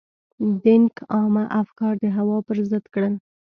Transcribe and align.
دینګ 0.63 0.93
عامه 1.13 1.43
افکار 1.61 1.93
د 2.03 2.05
هوا 2.17 2.37
پر 2.47 2.57
ضد 2.71 2.85
کړل. 2.93 3.15